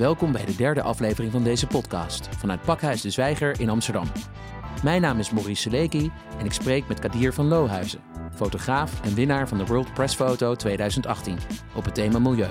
[0.00, 4.06] Welkom bij de derde aflevering van deze podcast vanuit Pakhuis de Zwijger in Amsterdam.
[4.82, 8.00] Mijn naam is Maurice Seleki en ik spreek met Kadir van Lohuizen,
[8.34, 11.38] fotograaf en winnaar van de World Press Photo 2018
[11.74, 12.48] op het thema milieu.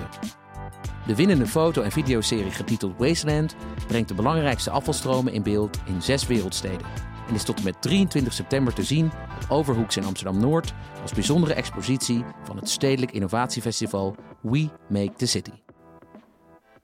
[1.06, 6.26] De winnende foto- en videoserie getiteld Wasteland brengt de belangrijkste afvalstromen in beeld in zes
[6.26, 6.86] wereldsteden
[7.28, 9.06] en is tot en met 23 september te zien
[9.42, 15.69] op Overhoeks in Amsterdam-Noord als bijzondere expositie van het Stedelijk Innovatiefestival We Make the City.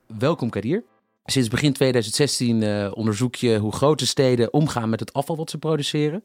[0.07, 0.83] Welkom Kadir.
[1.25, 5.57] Sinds begin 2016 uh, onderzoek je hoe grote steden omgaan met het afval wat ze
[5.57, 6.23] produceren.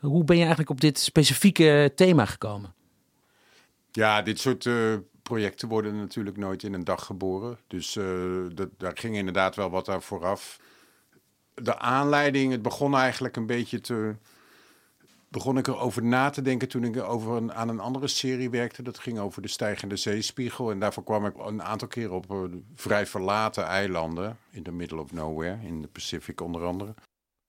[0.00, 2.74] Hoe ben je eigenlijk op dit specifieke thema gekomen?
[3.90, 7.58] Ja, dit soort uh, projecten worden natuurlijk nooit in een dag geboren.
[7.66, 7.98] Dus
[8.54, 10.60] dat, daar ging inderdaad wel wat aan vooraf.
[11.54, 14.16] De aanleiding, het begon eigenlijk een beetje te,
[15.28, 18.82] begon ik erover na te denken toen ik over aan een andere serie werkte.
[18.82, 20.70] Dat ging over de stijgende zeespiegel.
[20.70, 24.38] En daarvoor kwam ik een aantal keren op uh, vrij verlaten eilanden.
[24.50, 26.94] In the middle of nowhere, in de Pacific onder andere.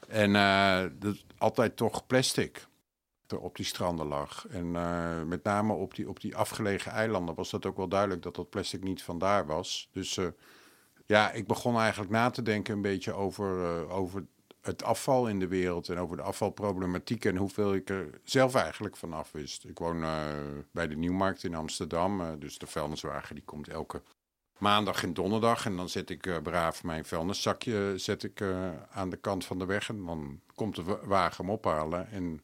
[0.08, 2.68] En uh, dat, altijd toch plastic
[3.28, 4.48] er op die stranden lag.
[4.48, 8.22] En uh, met name op die, op die afgelegen eilanden was dat ook wel duidelijk
[8.22, 9.90] dat dat plastic niet vandaar was.
[9.92, 10.20] Dus
[11.06, 14.26] ja, ik begon eigenlijk na te denken een beetje over, over
[14.62, 18.98] het afval in de wereld en over de afvalproblematiek en hoeveel ik er zelf eigenlijk
[18.98, 19.66] van af wist.
[19.66, 20.24] Ik woon uh,
[20.72, 24.02] bij de Nieuwmarkt in Amsterdam, uh, dus de vuilniswagen die komt elke
[24.58, 25.66] maandag en donderdag.
[25.66, 28.42] En dan zet ik uh, braaf mijn vuilniszakje zet ik,
[28.92, 32.12] aan de kant van de weg en dan komt de wagen hem ophalen.
[32.12, 32.42] En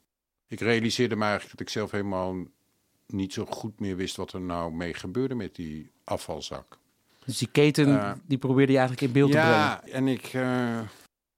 [0.48, 2.36] ik realiseerde me eigenlijk dat ik zelf helemaal
[3.08, 6.78] niet zo goed meer wist wat er nou mee gebeurde met die afvalzak.
[7.26, 9.98] Dus die keten, die probeerde je eigenlijk in beeld ja, te Ja, brengen?
[9.98, 10.34] en ik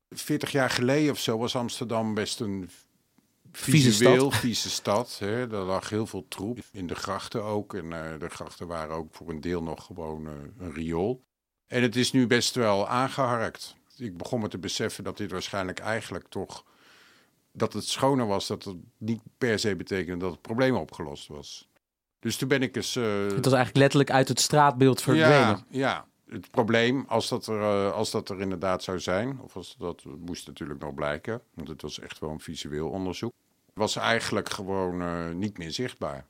[0.10, 2.70] 40 jaar geleden of zo was Amsterdam best een
[3.52, 5.18] visueel vieze stad.
[5.20, 5.52] Hè.
[5.52, 7.74] Er lag heel veel troep in de grachten ook.
[7.74, 11.24] En uh, de grachten waren ook voor een deel nog gewoon uh, een riool.
[11.68, 13.76] En het is nu best wel aangeharkt.
[13.98, 16.66] Ik begon me te beseffen dat dit waarschijnlijk eigenlijk toch...
[17.52, 21.70] dat het schoner was, dat het niet per se betekende dat het probleem opgelost was.
[22.20, 22.96] Dus toen ben ik eens...
[22.96, 25.30] Uh, het was eigenlijk letterlijk uit het straatbeeld verdwenen.
[25.30, 29.56] Ja, ja het probleem, als dat, er, uh, als dat er inderdaad zou zijn, of
[29.56, 33.34] als dat moest natuurlijk nog blijken, want het was echt wel een visueel onderzoek,
[33.74, 36.26] was eigenlijk gewoon uh, niet meer zichtbaar.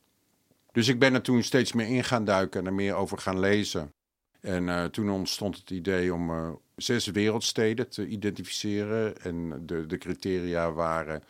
[0.71, 3.39] Dus ik ben er toen steeds meer in gaan duiken en er meer over gaan
[3.39, 3.93] lezen.
[4.39, 9.21] En uh, toen ontstond het idee om zes wereldsteden te identificeren.
[9.21, 11.23] En de, de criteria waren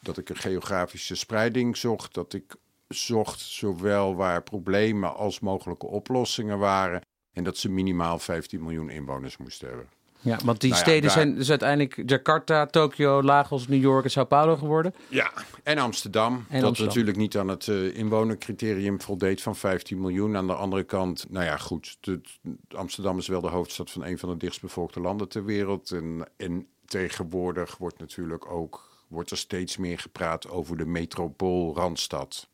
[0.00, 2.56] dat ik een geografische spreiding zocht, dat ik
[2.88, 7.02] zocht zowel waar problemen als mogelijke oplossingen waren.
[7.40, 9.86] En dat ze minimaal 15 miljoen inwoners moesten hebben.
[10.22, 14.04] Ja, want die Nou ja, steden daar- zijn dus uiteindelijk Jakarta, Tokio, Lagos, New York
[14.04, 14.94] en Sao Paulo geworden.
[15.08, 15.30] Ja,
[15.62, 16.32] en Amsterdam.
[16.32, 16.86] dat Amsterdam.
[16.86, 20.36] natuurlijk niet aan het eh, inwonercriterium voldeed van 15 miljoen.
[20.36, 21.96] Aan de andere kant, nou ja, goed.
[22.00, 22.20] de-
[22.68, 25.90] Amsterdam is wel de hoofdstad van een van de dichtstbevolkte landen ter wereld.
[25.90, 32.48] En, en tegenwoordig wordt natuurlijk ook wordt er steeds meer gepraat over de metropool Randstad.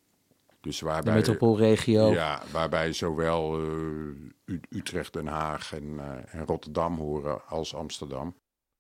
[0.67, 2.13] Dus De waarbij, metropoolregio.
[2.13, 8.35] Ja, waarbij zowel eh, Utrecht, Den Haag en, eh, en Rotterdam horen als Amsterdam.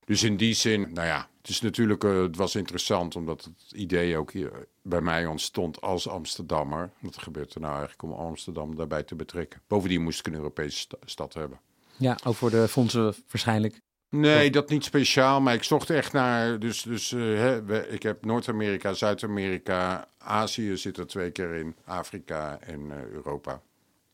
[0.04, 3.72] Dus in die zin, nou ja, het is natuurlijk, eh, het was interessant omdat het
[3.72, 6.90] idee ook hier bij mij ontstond als Amsterdammer.
[7.00, 9.60] Wat gebeurt er nou eigenlijk om Amsterdam daarbij te betrekken?
[9.66, 11.60] Bovendien moest ik een Europese sta- stad hebben.
[11.96, 13.80] Ja, ook voor de fondsen waarschijnlijk.
[14.10, 16.58] Nee, dat niet speciaal, maar ik zocht echt naar.
[16.58, 21.76] Dus, dus eh, hè, we- ik heb Noord-Amerika, Zuid-Amerika, Azië zit er twee keer in,
[21.84, 23.60] Afrika en eh, Europa.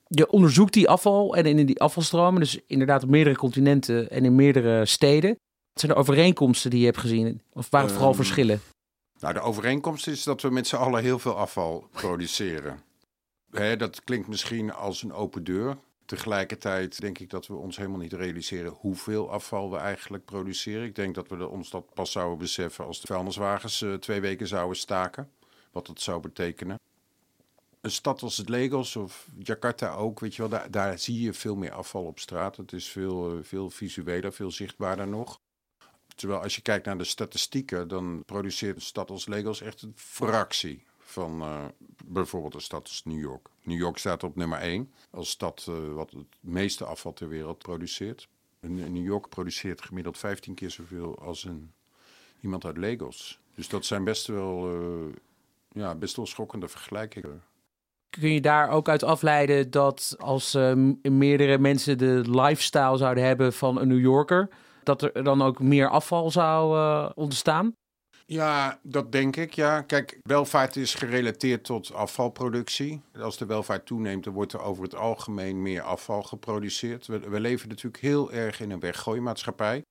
[0.06, 4.34] Je onderzoekt die afval en in die afvalstromen, dus inderdaad op meerdere continenten en in
[4.34, 5.30] meerdere steden.
[5.30, 7.42] Wat zijn de overeenkomsten die je hebt gezien?
[7.52, 8.60] Of waren het vooral Ehm, verschillen?
[9.20, 12.80] Nou, de overeenkomst is dat we met z'n allen heel veel afval produceren.
[13.50, 15.76] Hè, dat klinkt misschien als een open deur.
[16.12, 20.84] Tegelijkertijd denk ik dat we ons helemaal niet realiseren hoeveel afval we eigenlijk produceren.
[20.84, 24.46] Ik denk dat we ons dat pas zouden beseffen als de vuilniswagens eh, twee weken
[24.46, 25.30] zouden staken.
[25.70, 26.78] Wat dat zou betekenen.
[27.80, 31.56] Een stad als Lagos of Jakarta ook, weet je wel, daar, daar zie je veel
[31.56, 32.56] meer afval op straat.
[32.56, 35.40] Het is veel, eh, veel visueler, veel zichtbaarder nog.
[36.14, 39.94] Terwijl als je kijkt naar de statistieken, dan produceert een stad als Lagos echt een
[39.96, 41.64] fractie van eh,
[42.04, 43.48] bijvoorbeeld een stad als New York.
[43.62, 47.58] New York staat op nummer 1 als stad eh, wat het meeste afval ter wereld
[47.58, 48.28] produceert.
[48.60, 51.72] En New York produceert gemiddeld 15 keer zoveel als een,
[52.40, 53.40] iemand uit Lagos.
[53.54, 55.14] Dus dat zijn best wel, eh,
[55.72, 57.42] ja, best wel schokkende vergelijkingen.
[58.10, 60.54] Kun je daar ook uit afleiden dat als
[61.02, 64.48] meerdere mensen de lifestyle zouden hebben van een New Yorker,
[64.82, 67.74] dat er dan ook meer afval zou ontstaan?
[68.26, 69.80] Ja, dat denk ik, ja.
[69.80, 73.00] Kijk, welvaart is gerelateerd tot afvalproductie.
[73.20, 77.06] Als de welvaart toeneemt, dan wordt er over het algemeen meer afval geproduceerd.
[77.06, 79.82] We, we leven natuurlijk heel erg in een weggooimaatschappij.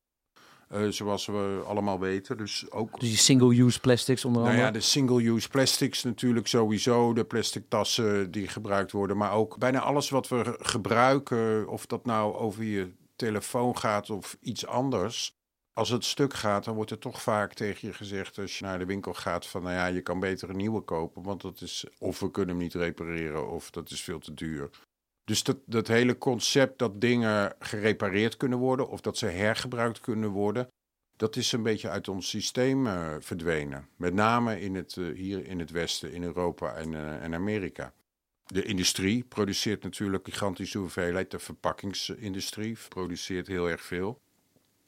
[0.74, 2.38] Uh, zoals we allemaal weten.
[2.38, 3.00] Dus ook.
[3.00, 4.60] Dus die single-use plastics onder andere.
[4.60, 7.14] Nou ja, de single-use plastics natuurlijk sowieso.
[7.14, 9.18] De plastic tassen die gebruikt worden.
[9.18, 11.68] Maar ook bijna alles wat we gebruiken.
[11.68, 15.40] Of dat nou over je telefoon gaat of iets anders.
[15.74, 18.80] Als het stuk gaat, dan wordt er toch vaak tegen je gezegd als je naar
[18.80, 21.86] de winkel gaat van nou ja, je kan beter een nieuwe kopen, want dat is
[21.98, 24.70] of we kunnen hem niet repareren of dat is veel te duur.
[25.24, 30.30] Dus dat, dat hele concept dat dingen gerepareerd kunnen worden of dat ze hergebruikt kunnen
[30.30, 30.68] worden,
[31.16, 33.88] dat is een beetje uit ons systeem uh, verdwenen.
[33.96, 37.94] Met name in het, uh, hier in het Westen, in Europa en, uh, en Amerika.
[38.46, 41.32] De industrie produceert natuurlijk gigantische hoeveelheid.
[41.32, 44.22] De verpakkingsindustrie produceert heel erg veel.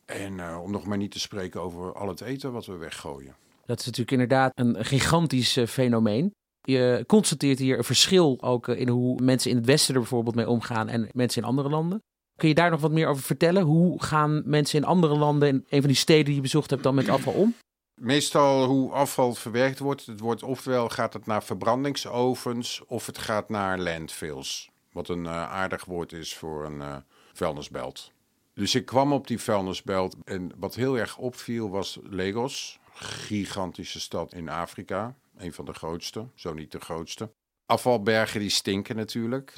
[0.05, 3.35] En uh, om nog maar niet te spreken over al het eten wat we weggooien.
[3.65, 6.33] Dat is natuurlijk inderdaad een gigantisch uh, fenomeen.
[6.61, 10.35] Je constateert hier een verschil ook uh, in hoe mensen in het Westen er bijvoorbeeld
[10.35, 12.01] mee omgaan en mensen in andere landen.
[12.35, 13.63] Kun je daar nog wat meer over vertellen?
[13.63, 16.83] Hoe gaan mensen in andere landen, in een van die steden die je bezocht hebt,
[16.83, 17.55] dan met afval om?
[18.01, 20.05] Meestal hoe afval verwerkt wordt.
[20.05, 24.69] Het wordt ofwel gaat het naar verbrandingsovens of het gaat naar landfills.
[24.91, 26.95] Wat een uh, aardig woord is voor een uh,
[27.33, 28.12] vuilnisbelt.
[28.53, 32.79] Dus ik kwam op die vuilnisbelt en wat heel erg opviel was Lagos.
[32.93, 35.15] Gigantische stad in Afrika.
[35.37, 37.31] Een van de grootste, zo niet de grootste.
[37.65, 39.53] Afvalbergen die stinken natuurlijk.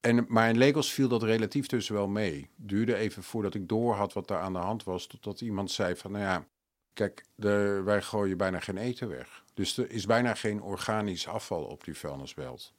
[0.00, 2.50] En, maar in Lagos viel dat relatief dus wel mee.
[2.56, 5.06] Duurde even voordat ik door had wat daar aan de hand was.
[5.06, 6.46] Totdat iemand zei van, nou ja,
[6.92, 9.44] kijk, de, wij gooien bijna geen eten weg.
[9.54, 12.72] Dus er is bijna geen organisch afval op die vuilnisbelt.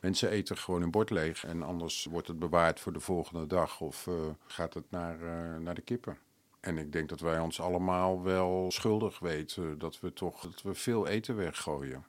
[0.00, 3.80] Mensen eten gewoon een bord leeg en anders wordt het bewaard voor de volgende dag
[3.80, 4.14] of uh,
[4.46, 6.18] gaat het naar, uh, naar de kippen.
[6.60, 10.74] En ik denk dat wij ons allemaal wel schuldig weten dat we toch dat we
[10.74, 12.04] veel eten weggooien.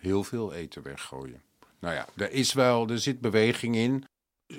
[0.00, 1.42] Heel veel eten weggooien.
[1.78, 4.04] Nou ja, er is wel, er zit beweging in.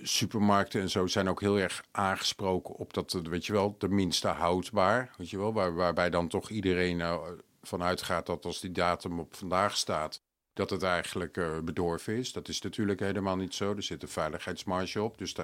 [0.02, 5.14] Supermarkten en zo zijn ook heel erg aangesproken op dat, weet je wel, tenminste houdbaar.
[5.18, 7.22] Weet je wel, waar, waarbij dan toch iedereen uh,
[7.62, 10.22] vanuit gaat dat als die datum op vandaag staat,
[10.54, 12.34] dat het eigenlijk uh, bedorven is.
[12.34, 13.76] Dat is natuurlijk helemaal niet zo.
[13.76, 15.18] Er zit een veiligheidsmarge op.
[15.18, 15.36] Dus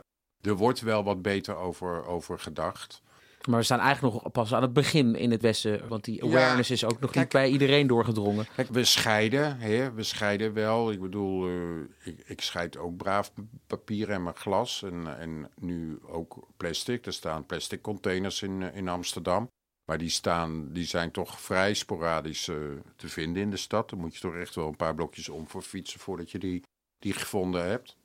[0.41, 3.01] er wordt wel wat beter over, over gedacht.
[3.47, 5.87] Maar we staan eigenlijk nog pas aan het begin in het Westen.
[5.87, 8.47] Want die awareness ja, is ook nog kijk, niet bij iedereen doorgedrongen.
[8.55, 9.57] Kijk, we scheiden.
[9.57, 9.93] Hè?
[9.93, 10.91] We scheiden wel.
[10.91, 13.31] Ik bedoel, uh, ik, ik scheid ook braaf
[13.67, 14.83] papier en mijn glas.
[14.83, 17.05] En, en nu ook plastic.
[17.05, 19.49] Er staan plastic containers in, in Amsterdam.
[19.87, 22.55] Maar die, staan, die zijn toch vrij sporadisch uh,
[22.95, 23.89] te vinden in de stad.
[23.89, 26.63] Dan moet je toch echt wel een paar blokjes om voor fietsen voordat je die,
[26.99, 27.97] die gevonden hebt.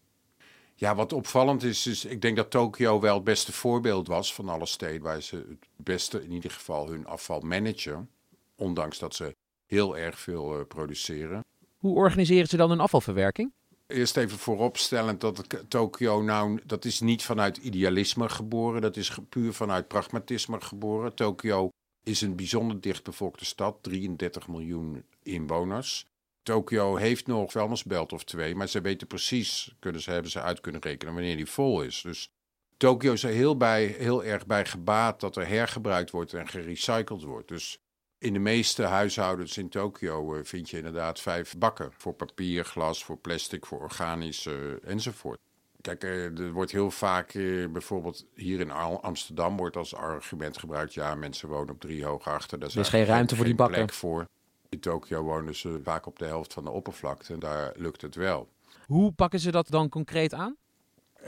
[0.75, 4.49] Ja, wat opvallend is, is, ik denk dat Tokio wel het beste voorbeeld was van
[4.49, 8.11] alle steden waar ze het beste in ieder geval hun afval managen.
[8.57, 9.37] Ondanks dat ze
[9.67, 11.45] heel erg veel uh, produceren.
[11.77, 13.53] Hoe organiseren ze dan hun afvalverwerking?
[13.93, 19.53] Eerst even vooropstellend dat Tokio nou, dat is niet vanuit idealisme geboren, dat is puur
[19.53, 21.15] vanuit pragmatisme geboren.
[21.15, 21.69] Tokio
[22.03, 26.07] is een bijzonder dichtbevolkte stad, 33 miljoen inwoners.
[26.43, 30.61] Tokio heeft nog vuilnisbelt of twee, maar ze weten precies, kunnen ze, hebben ze uit
[30.61, 32.01] kunnen rekenen wanneer die vol is.
[32.03, 32.31] Dus
[32.77, 37.23] Tokio is er heel, bij, heel erg bij gebaat dat er hergebruikt wordt en gerecycled
[37.23, 37.49] wordt.
[37.49, 37.79] Dus
[38.23, 41.93] in de meeste huishoudens in Tokio uh, vind je inderdaad vijf bakken.
[41.97, 45.39] Voor papier, glas, voor plastic, voor organisch uh, enzovoort.
[45.81, 47.33] Kijk, uh, er wordt heel vaak,
[47.73, 52.59] bijvoorbeeld hier in Amsterdam, wordt als argument gebruikt: ja, mensen wonen op drie hoog achter.
[52.59, 53.91] Daar er is geen ruimte voor die bakken.
[53.91, 54.27] Voor.
[54.69, 58.15] In Tokio wonen ze vaak op de helft van de oppervlakte en daar lukt het
[58.15, 58.49] wel.
[58.87, 60.57] Hoe pakken ze dat dan concreet aan?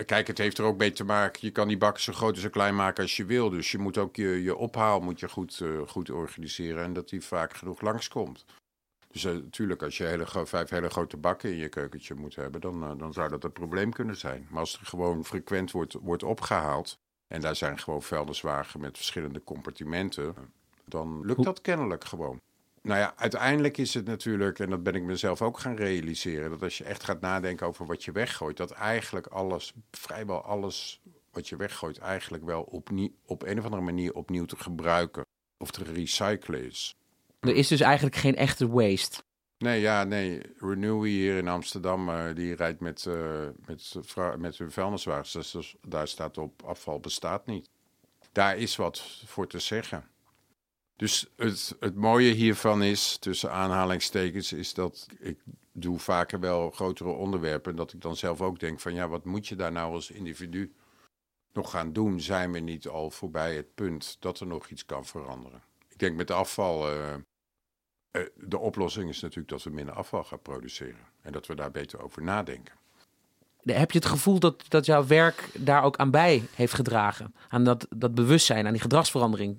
[0.07, 1.39] Kijk, het heeft er ook mee te maken.
[1.43, 3.51] Je kan die bakken zo groot en zo klein maken als je wil.
[3.51, 7.09] Dus je moet ook je, je ophaal moet je goed, uh, goed organiseren en dat
[7.09, 8.45] die vaak genoeg langskomt.
[9.11, 12.61] Dus uh, natuurlijk, als je hele, vijf hele grote bakken in je keukentje moet hebben,
[12.61, 14.47] dan, uh, dan zou dat een probleem kunnen zijn.
[14.51, 19.45] Maar als er gewoon frequent wordt, wordt opgehaald en daar zijn gewoon vuilniswagen met verschillende
[19.45, 20.35] compartimenten,
[20.85, 22.41] dan lukt dat kennelijk gewoon.
[22.85, 26.63] Nou ja, uiteindelijk is het natuurlijk, en dat ben ik mezelf ook gaan realiseren, dat
[26.63, 31.01] als je echt gaat nadenken over wat je weggooit, dat eigenlijk alles, vrijwel alles
[31.33, 35.25] wat je weggooit, eigenlijk wel opnieuw, op een of andere manier opnieuw te gebruiken
[35.59, 36.97] of te recyclen is.
[37.41, 39.23] Er is dus eigenlijk geen echte waste.
[39.59, 40.41] Nee, ja, nee.
[40.59, 43.95] Renewy hier in Amsterdam, uh, die rijdt met, uh, met,
[44.39, 45.33] met hun vuilniswagens.
[45.33, 47.69] Dus, dus daar staat op afval bestaat niet.
[48.33, 50.09] Daar is wat voor te zeggen.
[50.97, 55.39] Dus het, het mooie hiervan is, tussen aanhalingstekens, is dat ik
[55.73, 57.71] doe vaker wel grotere onderwerpen.
[57.71, 60.11] En dat ik dan zelf ook denk van ja, wat moet je daar nou als
[60.11, 60.75] individu
[61.53, 62.21] nog gaan doen?
[62.21, 65.63] Zijn we niet al voorbij het punt dat er nog iets kan veranderen?
[65.89, 67.15] Ik denk met afval, uh,
[68.11, 71.07] eh, de oplossing is natuurlijk dat we minder afval gaan produceren.
[71.21, 72.75] En dat we daar beter over nadenken.
[73.63, 77.35] Heb je het gevoel dat, dat jouw werk daar ook aan bij heeft gedragen?
[77.49, 79.59] Aan dat, dat bewustzijn, aan die gedragsverandering?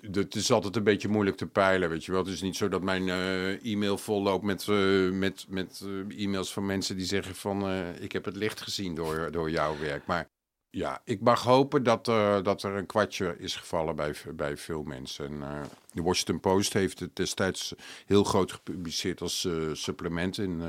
[0.00, 2.24] Het is altijd een beetje moeilijk te peilen, weet je wel.
[2.24, 6.52] Het is niet zo dat mijn uh, e-mail volloopt met, uh, met, met uh, e-mails
[6.52, 7.70] van mensen die zeggen van...
[8.00, 10.06] ik heb het licht gezien door, door jouw werk.
[10.06, 10.28] Maar
[10.70, 12.04] ja, ik mag hopen dat,
[12.44, 15.26] dat er een kwartje is gevallen bij, bij veel mensen.
[15.26, 17.74] En, de Washington Post heeft het destijds
[18.06, 20.62] heel groot gepubliceerd als supplement in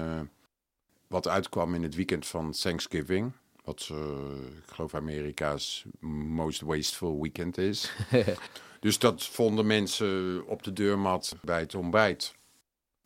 [1.07, 3.31] wat uitkwam in het weekend van Thanksgiving.
[3.63, 3.89] Wat
[4.65, 7.91] ik geloof Amerika's most wasteful weekend is.
[8.79, 12.35] dus dat vonden mensen op de deurmat bij het ontbijt.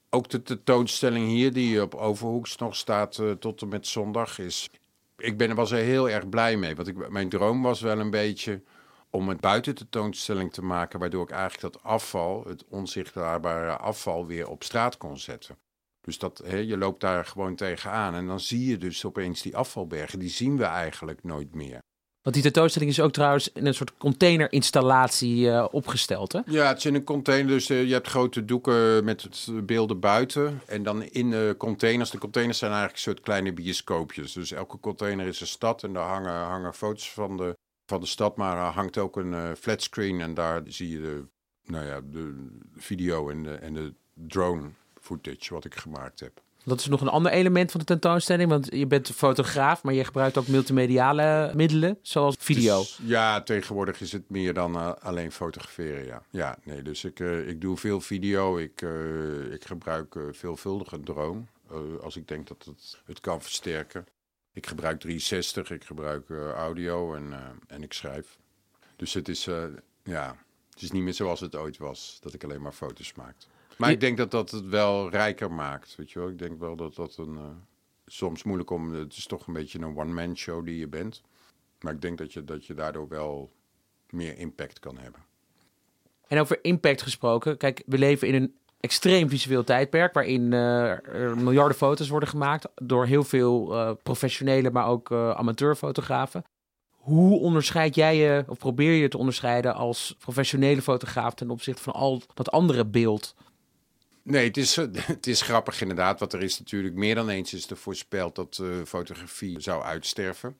[0.09, 4.69] Ook de tentoonstelling hier, die op Overhoeks nog staat tot en met zondag, is.
[5.17, 6.75] Ik ben, was er heel erg blij mee.
[6.75, 8.61] Want ik, mijn droom was wel een beetje
[9.09, 14.49] om het buiten tentoonstelling te maken, waardoor ik eigenlijk dat afval, het onzichtbare afval, weer
[14.49, 15.57] op straat kon zetten.
[16.01, 20.19] Dus dat, je loopt daar gewoon tegenaan en dan zie je dus opeens die afvalbergen.
[20.19, 21.81] Die zien we eigenlijk nooit meer.
[22.23, 26.39] Want die tentoonstelling is ook trouwens in een soort containinstallatie uh, opgesteld, hè?
[26.45, 27.47] Ja, het is in een container.
[27.51, 30.61] Dus uh, je hebt grote doeken met beelden buiten.
[30.65, 32.09] En dan in de containers.
[32.09, 34.33] De containers zijn eigenlijk een soort kleine bioscoopjes.
[34.33, 35.83] Dus elke container is een stad.
[35.83, 38.37] En daar hangen, hangen foto's van de, van de stad.
[38.37, 40.21] Maar er hangt ook een uh, flatscreen.
[40.21, 41.25] En daar zie je de,
[41.65, 44.69] nou ja, de video en de, en de drone
[45.01, 46.42] footage wat ik gemaakt heb.
[46.65, 50.03] Dat is nog een ander element van de tentoonstelling, want je bent fotograaf, maar je
[50.03, 52.79] gebruikt ook multimediale middelen, zoals video.
[52.79, 56.23] Dus, ja, tegenwoordig is het meer dan uh, alleen fotograferen, ja.
[56.29, 61.03] Ja, nee, dus ik, uh, ik doe veel video, ik, uh, ik gebruik veelvuldig een
[61.03, 61.41] drone,
[62.01, 64.07] als ik denk dat het het kan versterken.
[64.53, 67.33] Ik gebruik 360, ik gebruik audio en,
[67.67, 68.37] en ik schrijf.
[68.95, 69.47] Dus het is,
[70.03, 70.37] ja,
[70.69, 73.45] het is niet meer zoals het ooit was, dat ik alleen maar foto's maakte.
[73.77, 75.95] Maar ik denk dat dat het wel rijker maakt.
[75.95, 76.27] Weet je wel?
[76.27, 77.33] Ik denk wel dat dat een.
[77.33, 77.41] Uh,
[78.05, 78.93] soms moeilijk om.
[78.93, 81.21] Het is toch een beetje een one-man show die je bent.
[81.79, 83.51] Maar ik denk dat je, dat je daardoor wel
[84.09, 85.21] meer impact kan hebben.
[86.27, 87.57] En over impact gesproken.
[87.57, 90.13] Kijk, we leven in een extreem visueel tijdperk.
[90.13, 92.67] waarin uh, er miljarden foto's worden gemaakt.
[92.75, 96.43] door heel veel uh, professionele, maar ook amateurfotografen.
[96.91, 101.93] Hoe onderscheid jij je, of probeer je te onderscheiden als professionele fotograaf ten opzichte van
[101.93, 103.35] al dat andere beeld
[104.23, 104.75] Nee, het is,
[105.15, 106.19] het is grappig inderdaad.
[106.19, 110.57] Want er is natuurlijk meer dan eens is er voorspeld dat uh, fotografie zou uitsterven.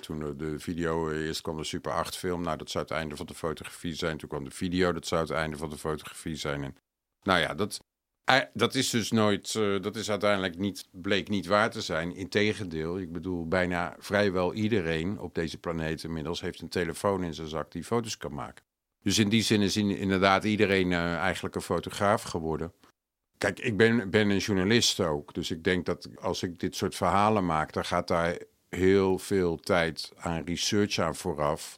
[0.00, 2.42] Toen de video, eh, eerst kwam de Super 8 film.
[2.42, 4.16] Nou, dat zou het einde van de fotografie zijn.
[4.16, 6.62] Toen kwam de video, dat zou het einde van de fotografie zijn.
[6.62, 6.76] En,
[7.22, 7.84] nou ja, dat,
[8.52, 12.14] dat is dus nooit, dat is uiteindelijk niet, bleek niet waar te zijn.
[12.14, 17.48] Integendeel, ik bedoel, bijna vrijwel iedereen op deze planeet inmiddels heeft een telefoon in zijn
[17.48, 18.64] zak die foto's kan maken.
[19.04, 22.72] Dus in die zin is inderdaad iedereen uh, eigenlijk een fotograaf geworden.
[23.38, 25.34] Kijk, ik ben, ben een journalist ook.
[25.34, 29.56] Dus ik denk dat als ik dit soort verhalen maak, dan gaat daar heel veel
[29.56, 31.76] tijd aan research aan vooraf.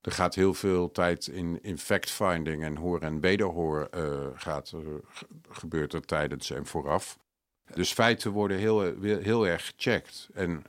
[0.00, 4.72] Er gaat heel veel tijd in, in fact-finding en hoor en wederhoor uh, gaat,
[5.48, 7.18] gebeurt er tijdens en vooraf.
[7.74, 10.28] Dus feiten worden heel, heel erg gecheckt.
[10.34, 10.64] En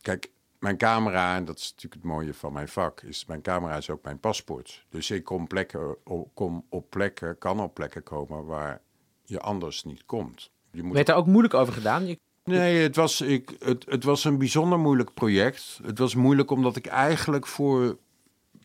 [0.00, 0.30] kijk,
[0.66, 3.90] mijn camera, en dat is natuurlijk het mooie van mijn vak, is mijn camera is
[3.90, 4.84] ook mijn paspoort.
[4.88, 5.96] Dus ik kom, plekken,
[6.34, 8.80] kom op plekken, kan op plekken komen waar
[9.24, 10.50] je anders niet komt.
[10.70, 10.94] Je moet...
[10.94, 12.06] Werd daar ook moeilijk over gedaan?
[12.06, 12.18] Je...
[12.44, 15.80] Nee, het was, ik, het, het was een bijzonder moeilijk project.
[15.82, 17.98] Het was moeilijk omdat ik eigenlijk voor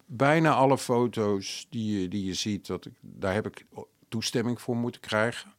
[0.06, 3.66] bijna alle foto's die je, die je ziet, dat ik, daar heb ik
[4.10, 5.54] toestemming voor moeten krijgen.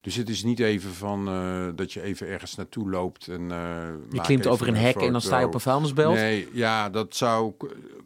[0.00, 3.42] Dus het is niet even van uh, dat je even ergens naartoe loopt en.
[3.42, 6.14] Uh, je klimt over een, hek en dan sta je op een vuilnisbelt.
[6.14, 7.52] Nee, ja, dat zou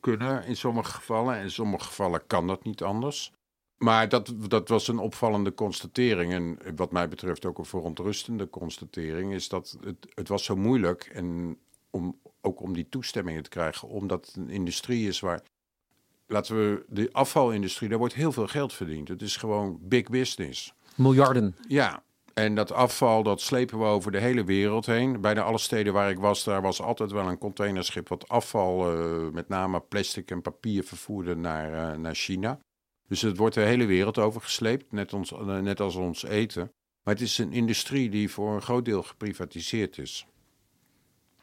[0.00, 1.40] kunnen in sommige gevallen.
[1.40, 3.32] In sommige gevallen kan dat niet anders.
[3.78, 6.32] Maar dat, dat was een opvallende constatering.
[6.32, 9.32] En wat mij betreft ook een verontrustende constatering.
[9.32, 11.10] Is dat het, het was zo moeilijk.
[11.12, 11.58] En
[11.90, 13.88] om, ook om die toestemmingen te krijgen.
[13.88, 15.42] Omdat het een industrie is waar.
[16.26, 16.84] Laten we.
[16.88, 19.08] De afvalindustrie, daar wordt heel veel geld verdiend.
[19.08, 20.74] Het is gewoon big business.
[20.94, 21.56] Miljarden.
[21.68, 22.02] Ja,
[22.34, 25.20] en dat afval, dat slepen we over de hele wereld heen.
[25.20, 29.32] Bijna alle steden waar ik was, daar was altijd wel een containerschip wat afval, uh,
[29.32, 32.58] met name plastic en papier, vervoerde naar, uh, naar China.
[33.08, 36.72] Dus het wordt de hele wereld overgesleept, net, ons, uh, net als ons eten.
[37.02, 40.26] Maar het is een industrie die voor een groot deel geprivatiseerd is.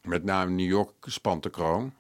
[0.02, 1.94] Met name New York spant de kroon.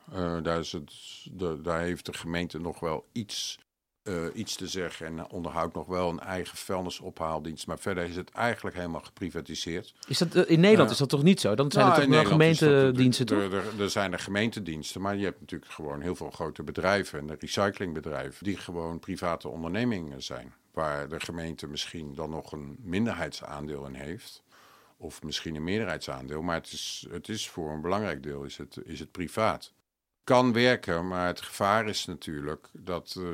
[0.43, 0.93] daar, is het,
[1.31, 3.59] de, daar heeft de gemeente nog wel iets
[4.03, 7.67] uh, iets te zeggen en onderhoudt nog wel een eigen vuilnisophaaldienst.
[7.67, 9.93] Maar verder is het eigenlijk helemaal geprivatiseerd.
[10.07, 11.55] Is dat, uh, in Nederland uh, is dat toch niet zo?
[11.55, 13.37] Dan zijn nou, er toch wel gemeentediensten, toch?
[13.37, 17.19] Er, er, er, zijn er gemeentediensten, maar je hebt natuurlijk gewoon heel veel grote bedrijven
[17.19, 20.53] en de recyclingbedrijven die gewoon private ondernemingen zijn.
[20.73, 24.43] waar de gemeente misschien dan nog een minderheidsaandeel in heeft.
[24.97, 28.77] Of misschien een meerderheidsaandeel, maar het is, het is voor een belangrijk deel is het,
[28.83, 29.73] is het privaat.
[30.23, 33.25] Kan werken, maar het gevaar is natuurlijk dat uh,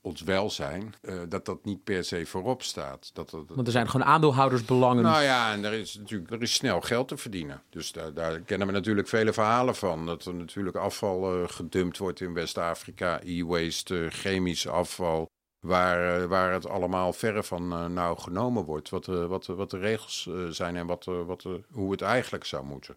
[0.00, 3.10] ons welzijn, uh, dat dat niet per se voorop staat.
[3.14, 5.02] Dat, dat, Want er zijn gewoon aandeelhoudersbelangen.
[5.02, 7.62] Nou ja, en er is natuurlijk er is snel geld te verdienen.
[7.70, 10.06] Dus daar, daar kennen we natuurlijk vele verhalen van.
[10.06, 15.30] Dat er natuurlijk afval uh, gedumpt wordt in West-Afrika, e-waste, chemisch afval.
[15.60, 18.88] Waar, waar het allemaal verre van nou genomen wordt.
[18.88, 22.96] Wat, wat, wat de regels zijn en wat, wat, hoe het eigenlijk zou moeten.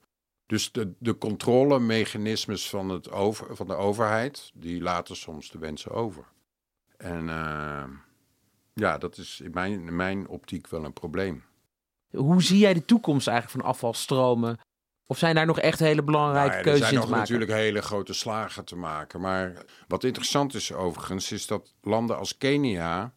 [0.53, 5.91] Dus de, de controlemechanismes van, het over, van de overheid, die laten soms de wensen
[5.91, 6.25] over.
[6.97, 7.25] En
[8.73, 11.43] ja, dat is in mijn, in mijn optiek wel een probleem.
[12.11, 14.59] Hoe zie jij de toekomst eigenlijk van afvalstromen?
[15.05, 17.19] Of zijn daar nog echt hele belangrijke nou ja, keuzes in te maken?
[17.21, 19.21] Er zijn natuurlijk hele grote slagen te maken.
[19.21, 23.13] Maar wat interessant is overigens, is dat landen als Kenia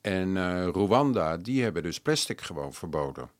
[0.00, 3.30] en uh, Rwanda, die hebben dus plastic gewoon verboden.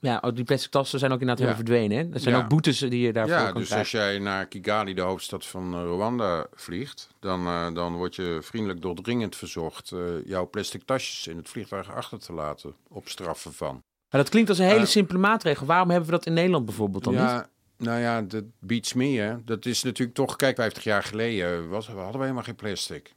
[0.00, 1.52] Ja, oh, die plastic tassen zijn ook inderdaad ja.
[1.52, 2.06] helemaal verdwenen.
[2.06, 2.14] Hè?
[2.14, 2.40] Er zijn ja.
[2.40, 3.98] ook boetes die je daarvoor ja, kan dus krijgen.
[3.98, 7.08] als jij naar Kigali, de hoofdstad van uh, Rwanda, vliegt...
[7.20, 9.92] Dan, uh, dan word je vriendelijk doordringend verzocht...
[10.24, 13.82] jouw plastic tasjes in het vliegtuig achter te laten op straffen van.
[14.10, 15.66] Maar dat klinkt als een hele uh, simpele maatregel.
[15.66, 17.46] Waarom hebben we dat in Nederland bijvoorbeeld dan ja, niet?
[17.88, 19.44] Nou ja, dat beats me, hè.
[19.44, 20.36] Dat is natuurlijk toch...
[20.36, 23.14] Kijk, 50 jaar geleden was, hadden we helemaal geen plastic.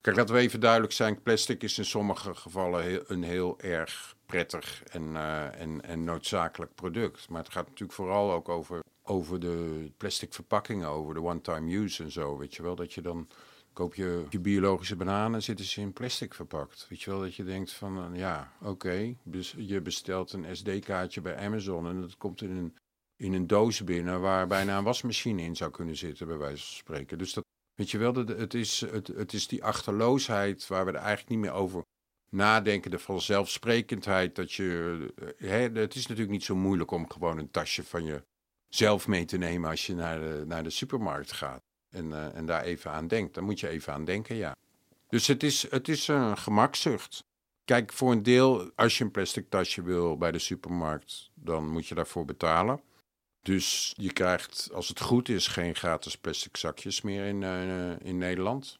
[0.00, 1.22] Kijk, laten we even duidelijk zijn.
[1.22, 6.74] Plastic is in sommige gevallen heel, een heel erg prettig en, uh, en, en noodzakelijk
[6.74, 7.28] product.
[7.28, 12.02] Maar het gaat natuurlijk vooral ook over, over de plastic verpakkingen, over de one-time use
[12.02, 12.36] en zo.
[12.36, 13.28] Weet je wel, dat je dan
[13.72, 16.86] koop je, je biologische bananen, zitten ze in plastic verpakt.
[16.88, 19.14] Weet je wel, dat je denkt van, uh, ja, oké,
[19.56, 22.76] je bestelt een SD-kaartje bij Amazon en dat komt in een,
[23.16, 26.76] in een doos binnen waar bijna een wasmachine in zou kunnen zitten, bij wijze van
[26.76, 27.18] spreken.
[27.18, 27.44] Dus dat,
[27.74, 31.38] weet je wel, het, is, het, het is die achterloosheid waar we er eigenlijk niet
[31.38, 31.82] meer over
[32.30, 34.98] nadenken, de vanzelfsprekendheid dat je,
[35.36, 38.22] hè, het is natuurlijk niet zo moeilijk om gewoon een tasje van je
[38.68, 41.62] zelf mee te nemen als je naar de, naar de supermarkt gaat.
[41.90, 43.34] En, uh, en daar even aan denkt.
[43.34, 44.56] Dan moet je even aan denken, ja.
[45.08, 47.24] Dus het is, het is een gemakzucht.
[47.64, 51.86] Kijk, voor een deel, als je een plastic tasje wil bij de supermarkt, dan moet
[51.86, 52.80] je daarvoor betalen.
[53.42, 58.18] Dus je krijgt, als het goed is, geen gratis plastic zakjes meer in, uh, in
[58.18, 58.78] Nederland.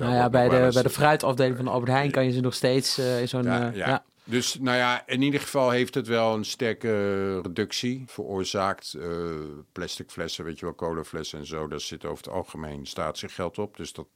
[0.00, 0.74] Nou ja, bij de, eens...
[0.74, 3.42] bij de fruitafdeling van de Albert Heijn kan je ze nog steeds uh, in zo'n...
[3.42, 3.70] Ja, ja.
[3.72, 4.04] ja.
[4.24, 8.94] Dus nou ja, in ieder geval heeft het wel een sterke reductie veroorzaakt.
[8.96, 9.38] Uh,
[9.72, 13.76] plastic flessen, weet je wel, colaflessen en zo, daar zit over het algemeen statiegeld op.
[13.76, 14.06] Dus dat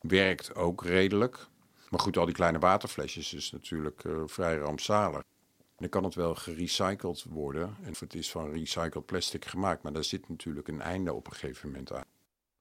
[0.00, 1.46] werkt ook redelijk.
[1.88, 5.22] Maar goed, al die kleine waterflesjes is natuurlijk uh, vrij rampzalig.
[5.76, 7.76] Dan kan het wel gerecycled worden.
[7.82, 11.32] En het is van recycled plastic gemaakt, maar daar zit natuurlijk een einde op een
[11.32, 12.04] gegeven moment aan.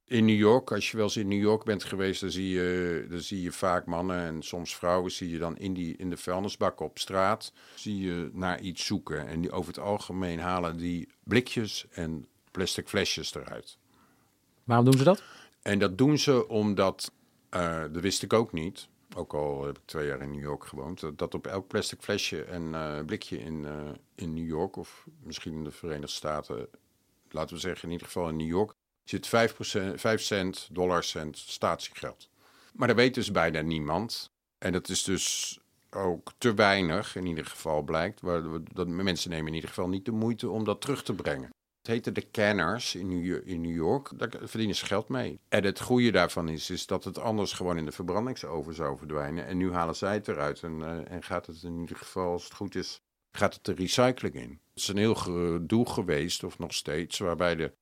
[0.07, 3.05] In New York, als je wel eens in New York bent geweest, dan zie je,
[3.09, 6.17] dan zie je vaak mannen en soms vrouwen, zie je dan in, die, in de
[6.17, 9.27] vuilnisbak op straat, zie je naar iets zoeken.
[9.27, 13.77] En die, over het algemeen halen die blikjes en plastic flesjes eruit.
[14.63, 15.23] Waarom doen ze dat?
[15.61, 17.11] En dat doen ze omdat,
[17.55, 20.65] uh, dat wist ik ook niet, ook al heb ik twee jaar in New York
[20.65, 23.71] gewoond, dat, dat op elk plastic flesje en uh, blikje in, uh,
[24.15, 26.67] in New York, of misschien in de Verenigde Staten,
[27.29, 28.73] laten we zeggen in ieder geval in New York,
[29.05, 29.55] zit 5,
[29.95, 32.29] 5 cent, dollarcent statiegeld.
[32.73, 34.31] Maar dat weet dus bijna niemand.
[34.57, 38.21] En dat is dus ook te weinig, in ieder geval blijkt.
[38.73, 41.49] Dat mensen nemen in ieder geval niet de moeite om dat terug te brengen.
[41.77, 44.09] Het heette de canners in New, in New York.
[44.15, 45.39] Daar verdienen ze geld mee.
[45.49, 49.45] En het goede daarvan is, is dat het anders gewoon in de verbrandingsoven zou verdwijnen.
[49.45, 50.63] En nu halen zij het eruit.
[50.63, 53.73] En, uh, en gaat het in ieder geval, als het goed is, gaat het de
[53.73, 54.49] recycling in.
[54.49, 57.73] Het is een heel gedoe geweest, of nog steeds, waarbij de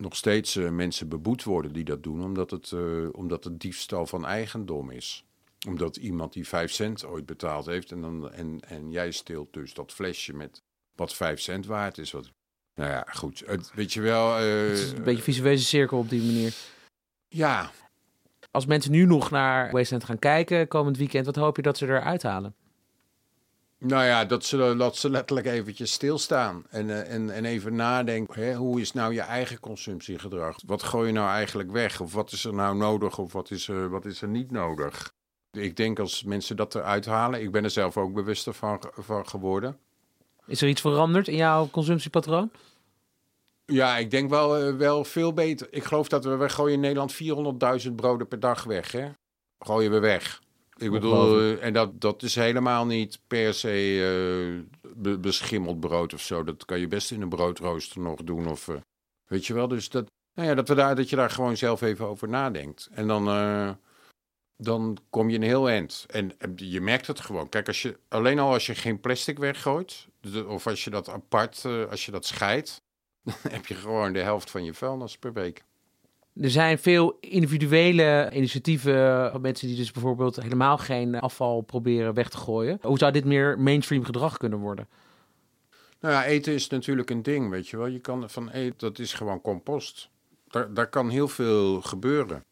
[0.00, 4.06] nog steeds uh, mensen beboet worden die dat doen, omdat het, uh, omdat het diefstal
[4.06, 5.24] van eigendom is.
[5.68, 9.74] Omdat iemand die 5 cent ooit betaald heeft en, dan, en, en jij steelt dus
[9.74, 10.62] dat flesje met
[10.94, 12.10] wat 5 cent waard is.
[12.10, 12.30] Wat,
[12.74, 13.42] nou ja, goed.
[13.46, 14.42] Het, weet je wel.
[14.42, 16.54] Uh, het is een beetje een visuele cirkel op die manier.
[17.28, 17.70] Ja.
[18.50, 21.86] Als mensen nu nog naar Wasteland gaan kijken komend weekend, wat hoop je dat ze
[21.86, 22.54] eruit halen?
[23.82, 28.42] Nou ja, dat ze, dat ze letterlijk eventjes stilstaan en, uh, en, en even nadenken.
[28.42, 30.56] Hè, hoe is nou je eigen consumptiegedrag?
[30.66, 32.00] Wat gooi je nou eigenlijk weg?
[32.00, 35.14] Of wat is er nou nodig of wat is er, wat is er niet nodig?
[35.50, 39.28] Ik denk als mensen dat eruit halen, ik ben er zelf ook bewuster van, van
[39.28, 39.78] geworden.
[40.46, 42.50] Is er iets veranderd in jouw consumptiepatroon?
[43.64, 45.66] Ja, ik denk wel, uh, wel veel beter.
[45.70, 47.14] Ik geloof dat we, we gooien in Nederland
[47.86, 48.92] 400.000 broden per dag weg.
[48.92, 49.08] Hè?
[49.58, 50.40] Gooien we weg.
[50.80, 56.14] Ik bedoel, uh, en dat, dat is helemaal niet per se uh, be beschimmeld brood
[56.14, 56.44] of zo.
[56.44, 58.46] Dat kan je best in een broodrooster nog doen.
[58.46, 58.76] Of, uh,
[59.26, 61.80] weet je wel, dus dat, nou ja, dat, we daar, dat je daar gewoon zelf
[61.80, 62.88] even over nadenkt.
[62.92, 63.24] En dan,
[64.60, 66.04] dan kom je een heel eind.
[66.08, 67.48] En en je merkt het gewoon.
[67.48, 70.08] Kijk, als je, alleen al als je geen plastic weggooit,
[70.46, 72.82] of als je dat apart, eh, als je dat scheidt,
[73.22, 75.64] dan heb je gewoon de helft van je vuilnis per week.
[76.40, 82.28] Er zijn veel individuele initiatieven van mensen die dus bijvoorbeeld helemaal geen afval proberen weg
[82.28, 82.78] te gooien.
[82.82, 84.88] Hoe zou dit meer mainstream gedrag kunnen worden?
[86.00, 87.86] Nou ja, eten is natuurlijk een ding, weet je wel.
[87.86, 90.10] Je kan van eten, dat is gewoon compost.
[90.48, 92.44] Daar, daar kan heel veel gebeuren.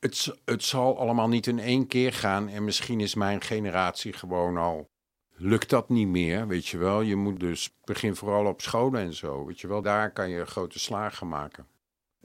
[0.00, 2.48] Het, het zal allemaal niet in één keer gaan.
[2.48, 4.88] En misschien is mijn generatie gewoon al.
[5.34, 7.00] Lukt dat niet meer, weet je wel?
[7.00, 9.82] Je moet dus begin vooral op scholen en zo, weet je wel?
[9.82, 11.66] Daar kan je grote slagen maken.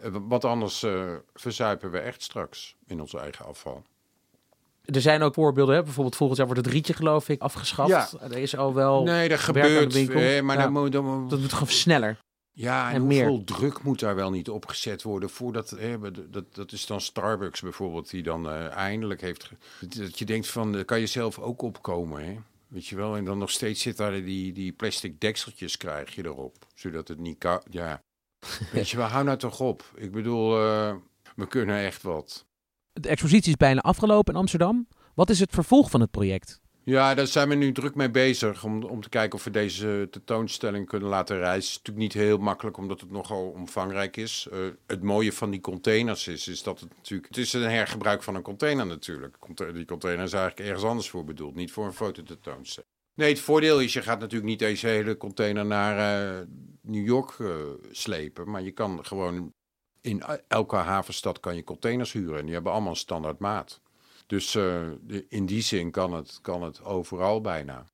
[0.01, 3.83] Eh, Want anders eh, verzuipen we echt straks in ons eigen afval.
[4.85, 5.83] Er zijn ook voorbeelden, hè?
[5.83, 7.89] bijvoorbeeld volgend jaar wordt het rietje geloof ik afgeschaft.
[7.89, 8.09] Ja.
[8.21, 9.93] Er is al wel, nee, dat gebeurt.
[9.93, 10.19] winkel.
[10.19, 10.63] eh, maar Ja.
[10.63, 12.17] dan moet, dan dat moet gewoon sneller.
[12.53, 13.27] Ja, en, En meer.
[13.27, 15.97] hoeveel druk moet daar wel niet opgezet worden voordat hè,
[16.29, 20.85] dat, dat is dan Starbucks bijvoorbeeld die dan eh, eindelijk heeft dat- je denkt van
[20.85, 22.37] kan je zelf ook opkomen hè
[22.67, 26.25] weet je wel en dan nog steeds zit daar die, die plastic dekseltjes krijg je
[26.25, 28.01] erop zodat het niet ja
[28.73, 30.95] weet je hou nou toch op ik bedoel eh,
[31.36, 32.45] we kunnen echt wat
[32.93, 34.88] De expositie is bijna afgelopen in Amsterdam.
[35.13, 36.62] Wat is het vervolg van het project?
[36.84, 40.08] Ja, daar zijn we nu druk mee bezig om, om te kijken of we deze
[40.12, 41.56] tentoonstelling kunnen laten reizen.
[41.56, 44.47] Het is natuurlijk niet heel makkelijk omdat het nogal omvangrijk is.
[44.51, 47.27] Eh, het mooie van die containers is, is dat het natuurlijk...
[47.27, 49.38] Het is een hergebruik van een container natuurlijk.
[49.73, 52.91] Die container is eigenlijk ergens anders voor bedoeld, niet voor een fototentoonstelling.
[53.15, 55.97] Nee, het voordeel is, je gaat natuurlijk niet deze hele container naar
[56.38, 56.45] eh,
[56.82, 57.56] New York eh,
[57.91, 58.50] slepen.
[58.50, 59.54] Maar je kan gewoon
[60.02, 62.39] in elke havenstad kan je containers huren.
[62.39, 63.82] En die hebben allemaal een standaard maat.
[64.28, 67.86] Dus eh, de- in die zin kan het, kan het overal bijna.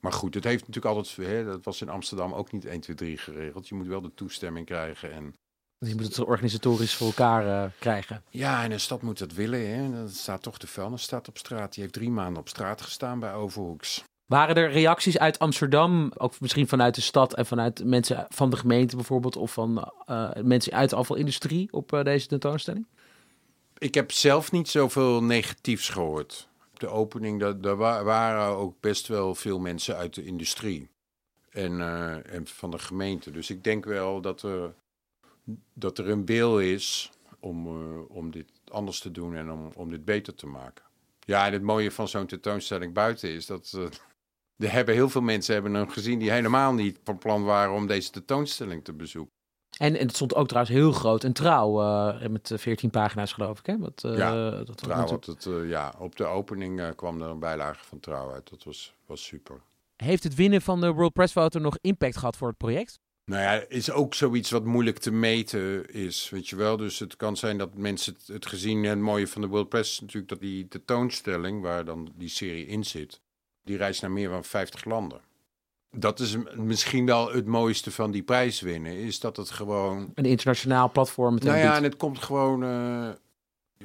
[0.00, 2.96] Maar goed, het heeft natuurlijk altijd, hè, dat was in Amsterdam ook niet 1, 2,
[2.96, 3.68] 3 geregeld.
[3.68, 5.12] Je moet wel de toestemming krijgen.
[5.12, 5.34] En
[5.78, 8.22] Dus je moet het organisatorisch voor elkaar krijgen.
[8.30, 9.68] ja, en een stad moet dat willen.
[9.74, 9.90] Hè.
[9.90, 11.72] Dan staat toch de vuilnis staat op straat.
[11.72, 14.04] Die heeft drie maanden op straat gestaan bij Overhoeks.
[14.30, 18.56] Waren er reacties uit Amsterdam, ook misschien vanuit de stad en vanuit mensen van de
[18.56, 22.86] gemeente bijvoorbeeld, of van eh, mensen uit de afvalindustrie op eh, deze tentoonstelling?
[23.78, 26.48] Ik heb zelf niet zoveel negatiefs gehoord.
[26.72, 30.88] De opening, daar, daar wa- waren ook best wel veel mensen uit de industrie.
[31.50, 33.30] En, eh, en van de gemeente.
[33.30, 34.74] Dus ik denk wel dat er,
[35.72, 37.66] dat er een wil is om,
[38.08, 40.84] om dit anders te doen en om, om dit beter te maken.
[41.20, 43.78] Ja, en het mooie van zo'n tentoonstelling buiten is dat...
[44.60, 47.74] eh, er hebben heel veel mensen hebben hem gezien die helemaal niet van plan waren
[47.74, 49.32] om deze tentoonstelling te bezoeken.
[49.78, 53.32] En, en het stond ook trouwens heel groot en trouw, eh, met eh, 14 pagina's
[53.32, 53.66] geloof ik.
[53.66, 53.78] Hè?
[53.78, 57.28] Wat, eh, Ja, dat Trouw natuurlijk- het, eh, ja, op de opening eh, kwam er
[57.28, 58.50] een bijlage van Trouw uit.
[58.50, 59.60] Dat was, was super.
[59.96, 62.98] Heeft het winnen van de World Press Photo nog impact gehad voor het project?
[63.24, 66.76] Nou ja, is ook zoiets wat moeilijk te meten is, weet je wel.
[66.76, 68.84] Dus het kan zijn dat mensen het, het gezien...
[68.84, 71.62] En het mooie van de World Press is natuurlijk dat die tentoonstelling...
[71.62, 73.20] waar dan die serie in zit...
[73.70, 75.20] die reist naar meer dan 50 landen.
[75.90, 78.96] Dat is misschien wel het mooiste van die prijs winnen...
[78.96, 80.10] is dat het gewoon...
[80.14, 81.38] Een internationaal platform.
[81.38, 82.64] Nou ja, en het komt gewoon...
[82.64, 83.08] eh,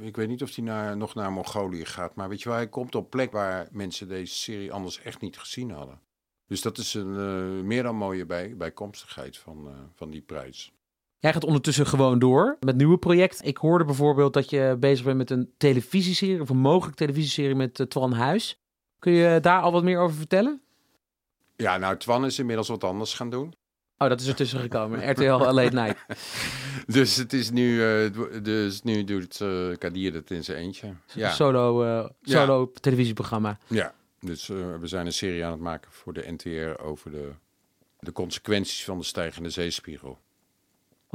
[0.06, 2.16] ik weet niet of hij naar, nog naar Mongolië gaat...
[2.16, 5.38] maar weet je wel, hij komt op plek waar mensen deze serie anders echt niet
[5.38, 6.00] gezien hadden.
[6.48, 10.74] Dus dat is een eh, meer dan mooie bij, bijkomstigheid van, eh, van die prijs.
[11.20, 13.46] Jij gaat ondertussen gewoon door met nieuwe projecten.
[13.46, 17.80] Ik hoorde bijvoorbeeld dat je bezig bent met een televisieserie, of een mogelijke televisieserie met
[17.80, 18.60] uh, Twan Huis.
[19.00, 20.62] Kun je daar al wat meer over vertellen?
[21.56, 23.54] Ja, nou, Twan is inmiddels wat anders gaan doen.
[23.98, 25.00] Oh, dat is ertussen gekomen.
[25.12, 26.06] RTL Late Night.
[26.88, 28.12] Dus het is nu, eh,
[28.44, 30.94] dus nu doet uh, Kadir het in zijn eentje.
[31.14, 32.80] Ja, Solo, uh, solo ja.
[32.80, 33.58] televisieprogramma.
[33.68, 37.32] Ja, dus we zijn een serie aan het maken voor de NTR over de,
[38.00, 40.20] de consequenties van de stijgende zeespiegel.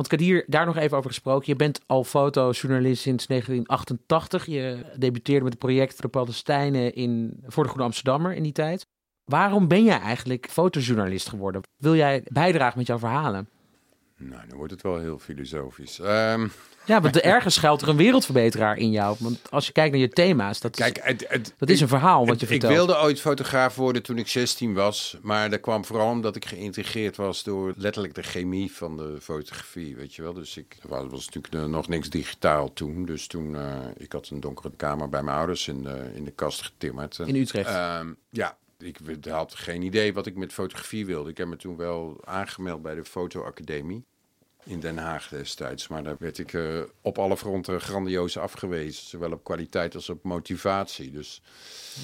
[0.00, 1.44] Want Kadir, daar nog even over gesproken.
[1.46, 4.46] Je bent al fotojournalist sinds 1988.
[4.46, 8.86] Je debuteerde met het project De Palestijnen in, voor de Goede Amsterdammer in die tijd.
[9.24, 11.62] Waarom ben jij eigenlijk fotojournalist geworden?
[11.76, 13.48] Wil jij bijdragen met jouw verhalen?
[14.22, 15.98] Nou, dan wordt het wel heel filosofisch.
[15.98, 16.52] Um...
[16.85, 19.16] Ja, want ergens schuilt er een wereldverbeteraar in jou.
[19.18, 21.88] Want als je kijkt naar je thema's, dat is, Kijk, het, het, dat is een
[21.88, 22.72] verhaal wat het, je vertelt.
[22.72, 25.16] Ik wilde ooit fotograaf worden toen ik 16 was.
[25.22, 29.96] Maar dat kwam vooral omdat ik geïntegreerd was door letterlijk de chemie van de fotografie.
[29.96, 33.04] Weet je wel, dus ik was, was natuurlijk nog niks digitaal toen.
[33.04, 36.33] Dus toen, uh, ik had een donkere kamer bij mijn ouders in de, in de
[36.33, 37.18] kast getimmerd.
[37.18, 37.70] En, in Utrecht?
[37.70, 41.30] Uh, ja, ik had geen idee wat ik met fotografie wilde.
[41.30, 44.04] Ik heb me toen wel aangemeld bij de fotoacademie
[44.64, 45.88] in Den Haag destijds.
[45.88, 49.06] Maar daar werd ik uh, op alle fronten grandioos afgewezen.
[49.06, 51.10] Zowel op kwaliteit als op motivatie.
[51.10, 51.42] Dus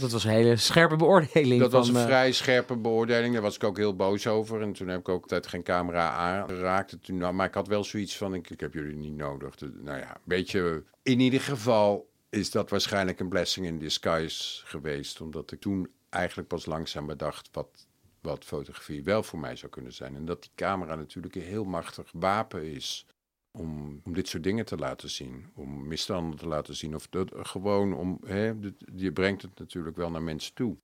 [0.01, 1.61] dat was een hele scherpe beoordeling.
[1.61, 2.05] Dat van, was een uh...
[2.05, 3.33] vrij scherpe beoordeling.
[3.33, 4.61] Daar was ik ook heel boos over.
[4.61, 6.97] En toen heb ik ook altijd geen camera aangeraakt.
[7.03, 9.55] Toen, nou, maar ik had wel zoiets van, ik, ik heb jullie niet nodig.
[9.61, 10.83] Nou ja, een beetje...
[11.03, 15.21] In ieder geval is dat waarschijnlijk een blessing in disguise geweest.
[15.21, 17.86] Omdat ik toen eigenlijk pas langzaam bedacht wat,
[18.27, 20.17] wat fotografie wel voor mij zou kunnen zijn.
[20.17, 23.07] En dat die camera natuurlijk een heel machtig wapen is
[23.51, 25.51] om, om dit soort dingen te laten zien.
[25.55, 26.95] Om misstanden te laten zien.
[26.95, 28.53] Of dat, gewoon om, hè,
[28.95, 30.77] je brengt het natuurlijk wel naar mensen toe.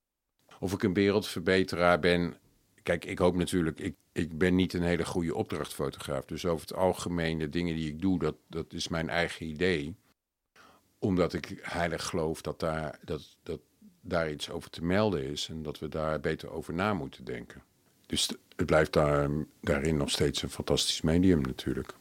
[0.60, 2.36] Of ik een wereldverbeteraar ben.
[2.82, 6.24] Kijk, ik hoop natuurlijk, ik, ik ben niet een hele goede opdrachtfotograaf.
[6.24, 9.94] Dus over het algemeen, de dingen die ik doe, dat, dat is mijn eigen idee.
[10.98, 13.60] Omdat ik heilig geloof dat daar, dat, dat
[14.02, 15.48] daar iets over te melden is.
[15.48, 17.62] En dat we daar beter over na moeten denken.
[18.06, 21.94] Dus het blijft daar, daarin nog steeds een fantastisch medium natuurlijk.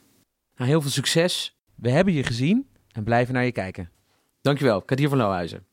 [0.56, 1.58] Nou, heel veel succes.
[1.76, 3.92] We hebben je gezien en blijven naar je kijken.
[4.42, 5.66] Dankjewel, Kadir van Lohuizen.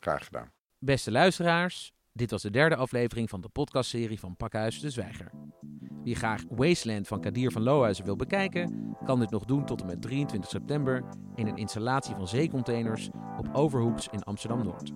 [0.00, 0.52] Graag gedaan.
[0.78, 5.30] Beste luisteraars, dit was de derde aflevering van de podcastserie van Pakhuis de Zwijger.
[6.04, 9.86] Wie graag Wasteland van Kadir van Lohuizen wil bekijken, kan dit nog doen tot en
[9.86, 14.92] met 23 september in een installatie van zeecontainers op Overhoeks in Amsterdam-Noord.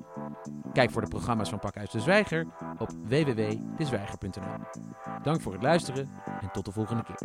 [0.72, 2.46] Kijk voor de programma's van Pakhuis de Zwijger
[2.78, 4.56] op www.dezwijger.nl.
[5.22, 6.08] Dank voor het luisteren
[6.40, 7.16] en tot de volgende keer.